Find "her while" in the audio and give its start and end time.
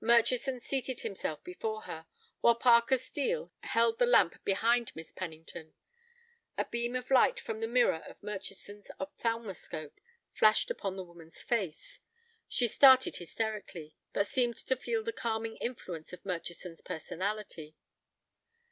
1.82-2.56